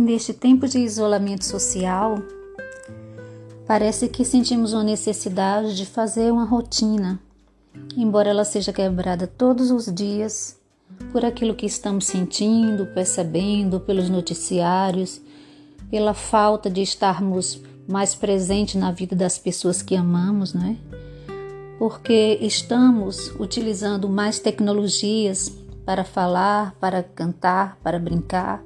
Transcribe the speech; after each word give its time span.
neste 0.00 0.32
tempo 0.32 0.66
de 0.66 0.78
isolamento 0.78 1.44
social, 1.44 2.22
parece 3.66 4.08
que 4.08 4.24
sentimos 4.24 4.72
uma 4.72 4.82
necessidade 4.82 5.76
de 5.76 5.84
fazer 5.84 6.32
uma 6.32 6.44
rotina, 6.44 7.20
embora 7.94 8.30
ela 8.30 8.44
seja 8.44 8.72
quebrada 8.72 9.26
todos 9.26 9.70
os 9.70 9.92
dias 9.92 10.58
por 11.12 11.24
aquilo 11.24 11.54
que 11.54 11.66
estamos 11.66 12.06
sentindo, 12.06 12.86
percebendo, 12.86 13.78
pelos 13.78 14.08
noticiários, 14.08 15.20
pela 15.90 16.14
falta 16.14 16.70
de 16.70 16.80
estarmos 16.80 17.60
mais 17.86 18.14
presentes 18.14 18.76
na 18.76 18.90
vida 18.90 19.14
das 19.14 19.38
pessoas 19.38 19.82
que 19.82 19.94
amamos, 19.96 20.54
não 20.54 20.64
é? 20.64 20.76
Porque 21.78 22.38
estamos 22.40 23.28
utilizando 23.38 24.08
mais 24.08 24.38
tecnologias 24.38 25.52
para 25.84 26.04
falar, 26.04 26.74
para 26.80 27.02
cantar, 27.02 27.78
para 27.82 27.98
brincar. 27.98 28.62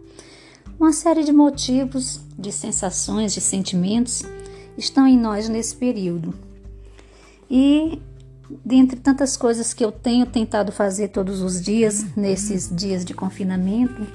Uma 0.79 0.93
série 0.93 1.25
de 1.25 1.33
motivos, 1.33 2.21
de 2.39 2.51
sensações, 2.51 3.33
de 3.33 3.41
sentimentos 3.41 4.23
estão 4.77 5.07
em 5.07 5.19
nós 5.19 5.49
nesse 5.49 5.75
período. 5.77 6.35
E 7.51 8.01
dentre 8.65 8.99
tantas 8.99 9.37
coisas 9.37 9.73
que 9.73 9.85
eu 9.85 9.93
tenho 9.93 10.27
tentado 10.27 10.73
fazer 10.73 11.09
todos 11.09 11.41
os 11.41 11.61
dias, 11.61 12.05
nesses 12.17 12.75
dias 12.75 13.05
de 13.05 13.15
confinamento, 13.15 14.07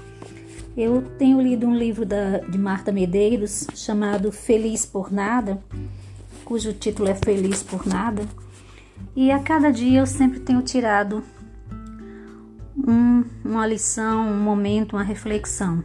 eu 0.78 1.02
tenho 1.18 1.42
lido 1.42 1.66
um 1.66 1.76
livro 1.76 2.06
da, 2.06 2.40
de 2.40 2.58
Marta 2.58 2.92
Medeiros 2.92 3.66
chamado 3.74 4.32
Feliz 4.32 4.86
por 4.86 5.12
Nada, 5.12 5.62
cujo 6.46 6.74
título 6.74 7.10
é 7.10 7.16
Feliz 7.16 7.64
por 7.64 7.86
Nada, 7.86 8.24
e 9.16 9.32
a 9.32 9.40
cada 9.40 9.72
dia 9.72 10.00
eu 10.00 10.06
sempre 10.06 10.40
tenho 10.40 10.62
tirado 10.62 11.24
um, 12.76 13.24
uma 13.44 13.66
lição, 13.66 14.28
um 14.30 14.42
momento, 14.42 14.96
uma 14.96 15.04
reflexão. 15.04 15.84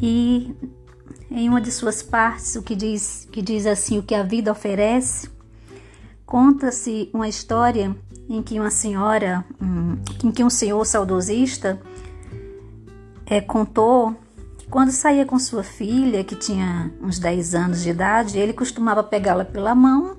E 0.00 0.54
em 1.30 1.48
uma 1.48 1.60
de 1.60 1.70
suas 1.70 2.02
partes, 2.02 2.56
o 2.56 2.62
que 2.62 2.74
diz, 2.74 3.28
que 3.30 3.42
diz 3.42 3.66
assim: 3.66 3.98
o 3.98 4.02
que 4.02 4.14
a 4.14 4.22
vida 4.22 4.50
oferece, 4.50 5.28
conta-se 6.24 7.10
uma 7.12 7.28
história 7.28 7.94
em 8.28 8.42
que 8.42 8.58
uma 8.58 8.70
senhora, 8.70 9.44
um, 9.60 9.96
em 10.24 10.30
que 10.30 10.44
um 10.44 10.50
senhor 10.50 10.84
saudosista 10.84 11.80
é, 13.26 13.40
contou 13.40 14.14
que 14.56 14.66
quando 14.66 14.90
saía 14.90 15.24
com 15.24 15.38
sua 15.38 15.62
filha, 15.62 16.24
que 16.24 16.36
tinha 16.36 16.92
uns 17.02 17.18
10 17.18 17.54
anos 17.54 17.82
de 17.82 17.90
idade, 17.90 18.38
ele 18.38 18.52
costumava 18.52 19.02
pegá-la 19.02 19.44
pela 19.44 19.74
mão 19.74 20.16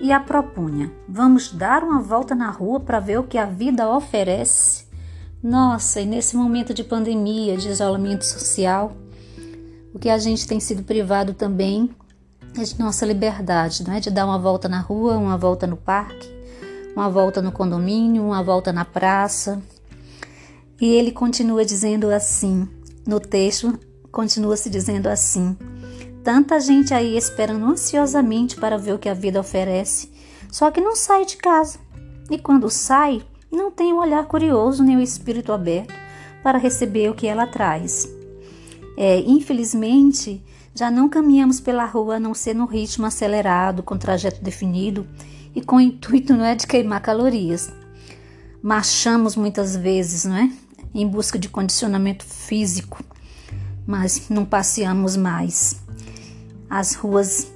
e 0.00 0.12
a 0.12 0.18
propunha: 0.18 0.90
Vamos 1.08 1.52
dar 1.52 1.84
uma 1.84 2.00
volta 2.00 2.34
na 2.34 2.50
rua 2.50 2.80
para 2.80 2.98
ver 2.98 3.18
o 3.18 3.24
que 3.24 3.38
a 3.38 3.44
vida 3.44 3.88
oferece. 3.88 4.89
Nossa, 5.42 6.00
e 6.00 6.06
nesse 6.06 6.36
momento 6.36 6.74
de 6.74 6.84
pandemia, 6.84 7.56
de 7.56 7.68
isolamento 7.68 8.24
social, 8.24 8.92
o 9.94 9.98
que 9.98 10.10
a 10.10 10.18
gente 10.18 10.46
tem 10.46 10.60
sido 10.60 10.82
privado 10.82 11.32
também 11.32 11.90
é 12.58 12.62
de 12.62 12.78
nossa 12.78 13.06
liberdade, 13.06 13.82
não 13.82 13.94
é? 13.94 14.00
De 14.00 14.10
dar 14.10 14.26
uma 14.26 14.38
volta 14.38 14.68
na 14.68 14.80
rua, 14.80 15.16
uma 15.16 15.38
volta 15.38 15.66
no 15.66 15.76
parque, 15.76 16.28
uma 16.94 17.08
volta 17.08 17.40
no 17.40 17.52
condomínio, 17.52 18.22
uma 18.22 18.42
volta 18.42 18.72
na 18.72 18.84
praça, 18.84 19.62
e 20.80 20.86
ele 20.86 21.12
continua 21.12 21.64
dizendo 21.64 22.10
assim, 22.10 22.68
no 23.06 23.20
texto, 23.20 23.78
continua 24.10 24.56
se 24.56 24.68
dizendo 24.68 25.08
assim: 25.08 25.56
tanta 26.22 26.60
gente 26.60 26.94
aí 26.94 27.16
esperando 27.16 27.64
ansiosamente 27.64 28.56
para 28.56 28.78
ver 28.78 28.94
o 28.94 28.98
que 28.98 29.08
a 29.08 29.14
vida 29.14 29.40
oferece, 29.40 30.10
só 30.50 30.70
que 30.70 30.80
não 30.80 30.96
sai 30.96 31.24
de 31.24 31.36
casa. 31.36 31.78
E 32.30 32.38
quando 32.38 32.70
sai, 32.70 33.22
não 33.50 33.70
tem 33.70 33.92
o 33.92 33.96
um 33.96 34.00
olhar 34.00 34.24
curioso 34.26 34.82
nem 34.82 34.96
o 34.96 35.00
espírito 35.00 35.52
aberto 35.52 35.94
para 36.42 36.58
receber 36.58 37.10
o 37.10 37.14
que 37.14 37.26
ela 37.26 37.46
traz. 37.46 38.08
É, 38.96 39.20
infelizmente, 39.20 40.42
já 40.74 40.90
não 40.90 41.08
caminhamos 41.08 41.60
pela 41.60 41.84
rua 41.84 42.16
a 42.16 42.20
não 42.20 42.34
ser 42.34 42.54
no 42.54 42.66
ritmo 42.66 43.06
acelerado, 43.06 43.82
com 43.82 43.96
trajeto 43.96 44.42
definido 44.42 45.06
e 45.54 45.60
com 45.60 45.76
o 45.76 45.80
intuito 45.80 46.34
não 46.34 46.44
é 46.44 46.54
de 46.54 46.66
queimar 46.66 47.00
calorias. 47.00 47.72
Marchamos 48.62 49.36
muitas 49.36 49.74
vezes, 49.74 50.24
não 50.24 50.36
é? 50.36 50.50
em 50.94 51.06
busca 51.06 51.38
de 51.38 51.48
condicionamento 51.48 52.24
físico, 52.24 53.02
mas 53.86 54.28
não 54.28 54.44
passeamos 54.44 55.16
mais. 55.16 55.76
As 56.68 56.94
ruas 56.94 57.50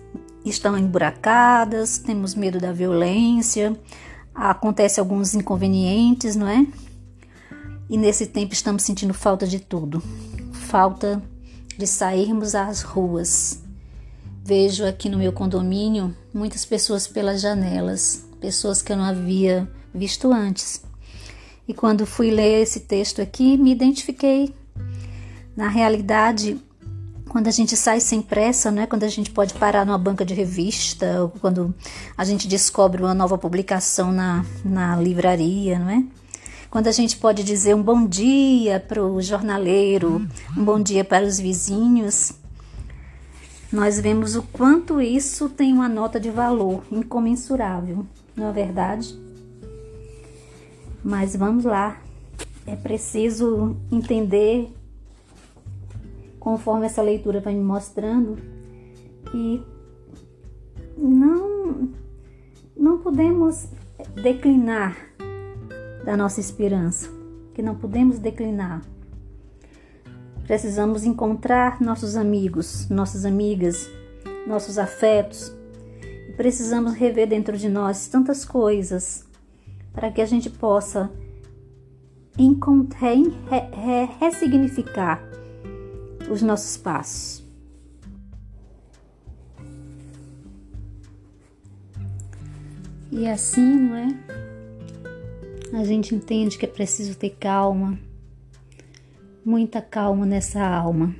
estão 0.45 0.77
emburacadas, 0.77 1.99
temos 1.99 2.35
medo 2.35 2.59
da 2.59 2.73
violência, 2.73 3.79
acontece 4.35 4.99
alguns 4.99 5.35
inconvenientes, 5.35 6.35
não 6.35 6.49
é? 6.49 6.67
E 7.89 7.97
nesse 7.97 8.27
tempo 8.27 8.53
estamos 8.53 8.83
sentindo 8.83 9.15
falta 9.15 9.47
de 9.47 9.61
tudo. 9.61 10.03
Falta 10.53 11.23
de 11.79 11.87
sairmos 11.87 12.55
às 12.55 12.83
ruas. 12.83 13.63
Vejo 14.43 14.85
aqui 14.85 15.09
no 15.09 15.19
meu 15.19 15.33
condomínio 15.33 16.15
muitas 16.33 16.65
pessoas 16.65 17.07
pelas 17.07 17.41
janelas, 17.41 18.27
pessoas 18.41 18.83
que 18.83 18.93
eu 18.93 18.97
não 18.97 19.05
havia 19.05 19.71
visto 19.95 20.33
antes. 20.33 20.83
E 21.67 21.73
quando 21.73 22.05
fui 22.05 22.31
ler 22.31 22.63
esse 22.63 22.81
texto 22.81 23.23
aqui, 23.23 23.57
me 23.57 23.73
identifiquei. 23.73 24.55
Na 25.57 25.69
realidade, 25.69 26.61
quando 27.35 27.49
a 27.49 27.51
gente 27.51 27.77
sai 27.77 27.99
sem 27.99 28.23
pressa, 28.23 28.71
né? 28.71 28.87
quando 28.87 29.03
a 29.03 29.09
gente 29.09 29.29
pode 29.33 29.55
parar 29.55 29.85
numa 29.85 29.99
banca 29.99 30.25
de 30.25 30.33
revista, 30.33 31.21
ou 31.21 31.31
quando 31.31 31.75
a 32.17 32.25
gente 32.25 32.47
descobre 32.47 33.03
uma 33.03 33.13
nova 33.13 33.37
publicação 33.37 34.13
na, 34.13 34.47
na 34.65 34.95
livraria, 34.95 35.77
não 35.77 35.91
é? 35.91 36.05
Quando 36.71 36.87
a 36.87 36.93
gente 36.93 37.17
pode 37.17 37.43
dizer 37.43 37.75
um 37.75 37.83
bom 37.83 38.07
dia 38.07 38.79
para 38.79 39.05
o 39.05 39.21
jornaleiro, 39.21 40.25
um 40.57 40.65
bom 40.65 40.81
dia 40.81 41.05
para 41.05 41.25
os 41.25 41.41
vizinhos, 41.41 42.35
nós 43.73 43.99
vemos 43.99 44.37
o 44.37 44.43
quanto 44.45 45.01
isso 45.01 45.49
tem 45.49 45.73
uma 45.73 45.89
nota 45.89 46.21
de 46.21 46.31
valor 46.31 46.85
incomensurável, 46.89 48.07
não 48.37 48.51
é 48.51 48.53
verdade? 48.53 49.13
Mas 51.03 51.35
vamos 51.35 51.65
lá, 51.65 52.01
é 52.65 52.77
preciso 52.77 53.77
entender, 53.91 54.73
conforme 56.45 56.85
essa 56.85 57.01
leitura 57.01 57.41
vai 57.41 57.55
me 57.55 57.65
mostrando, 57.65 58.37
que 59.31 59.65
não, 60.95 61.89
não 62.77 62.99
podemos 62.99 63.67
declinar 64.23 64.95
da 66.05 66.15
nossa 66.19 66.41
esperança, 66.41 67.09
que 67.55 67.63
não 67.63 67.75
podemos 67.75 68.19
declinar. 68.19 68.83
Precisamos 70.47 71.05
encontrar 71.05 71.81
nossos 71.81 72.15
amigos, 72.15 72.91
nossas 72.91 73.25
amigas, 73.25 73.89
nossos 74.47 74.77
afetos. 74.77 75.51
E 76.29 76.33
precisamos 76.35 76.93
rever 76.93 77.27
dentro 77.27 77.57
de 77.57 77.71
nós 77.71 78.07
tantas 78.07 78.45
coisas 78.45 79.27
para 79.95 80.13
que 80.13 80.21
a 80.21 80.27
gente 80.27 80.51
possa 80.51 81.11
encontrar, 82.37 83.15
re, 83.15 84.11
ressignificar 84.21 85.34
os 86.31 86.43
nossos 86.43 86.77
passos. 86.77 87.45
E 93.11 93.29
assim, 93.29 93.77
não 93.77 93.97
é? 93.97 94.09
A 95.73 95.85
gente 95.85 96.15
entende 96.15 96.59
que 96.59 96.65
é 96.65 96.69
preciso 96.69 97.17
ter 97.17 97.31
calma, 97.31 97.99
muita 99.45 99.81
calma 99.81 100.27
nessa 100.27 100.65
alma. 100.65 101.15